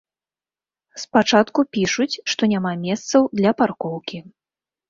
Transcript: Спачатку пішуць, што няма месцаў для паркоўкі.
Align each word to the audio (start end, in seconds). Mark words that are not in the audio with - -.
Спачатку 1.01 1.59
пішуць, 1.77 2.09
што 2.33 2.51
няма 2.57 2.73
месцаў 2.87 3.31
для 3.41 3.51
паркоўкі. 3.61 4.19